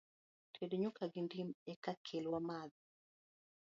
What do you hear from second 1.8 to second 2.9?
ikel wamadhi.